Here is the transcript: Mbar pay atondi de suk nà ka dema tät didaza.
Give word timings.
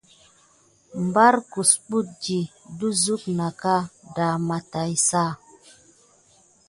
Mbar 1.05 1.35
pay 1.51 1.67
atondi 1.69 2.39
de 2.77 2.87
suk 3.01 3.23
nà 3.37 3.47
ka 3.61 3.75
dema 4.15 4.57
tät 4.71 4.71
didaza. 4.87 5.25